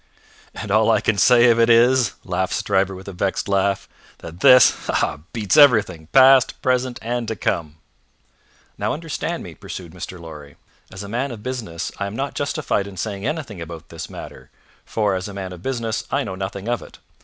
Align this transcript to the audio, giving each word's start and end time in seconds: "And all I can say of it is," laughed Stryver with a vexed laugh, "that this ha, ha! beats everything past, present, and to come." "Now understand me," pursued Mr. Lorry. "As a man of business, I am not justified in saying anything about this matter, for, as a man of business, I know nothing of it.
"And 0.55 0.71
all 0.71 0.89
I 0.89 0.99
can 0.99 1.19
say 1.19 1.51
of 1.51 1.59
it 1.59 1.69
is," 1.69 2.13
laughed 2.25 2.55
Stryver 2.55 2.95
with 2.95 3.07
a 3.07 3.11
vexed 3.13 3.47
laugh, 3.47 3.87
"that 4.17 4.39
this 4.39 4.71
ha, 4.87 4.93
ha! 4.95 5.19
beats 5.31 5.57
everything 5.57 6.07
past, 6.07 6.59
present, 6.63 6.97
and 7.03 7.27
to 7.27 7.35
come." 7.35 7.75
"Now 8.79 8.93
understand 8.93 9.43
me," 9.43 9.53
pursued 9.53 9.91
Mr. 9.93 10.19
Lorry. 10.19 10.55
"As 10.91 11.03
a 11.03 11.07
man 11.07 11.29
of 11.29 11.43
business, 11.43 11.91
I 11.99 12.07
am 12.07 12.15
not 12.15 12.33
justified 12.33 12.87
in 12.87 12.97
saying 12.97 13.27
anything 13.27 13.61
about 13.61 13.89
this 13.89 14.09
matter, 14.09 14.49
for, 14.85 15.13
as 15.13 15.27
a 15.27 15.35
man 15.35 15.53
of 15.53 15.61
business, 15.61 16.03
I 16.09 16.23
know 16.23 16.33
nothing 16.33 16.67
of 16.67 16.81
it. 16.81 16.97